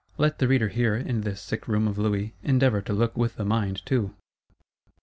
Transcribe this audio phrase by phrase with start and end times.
[0.17, 3.45] Let the Reader here, in this sick room of Louis, endeavour to look with the
[3.45, 4.15] mind too.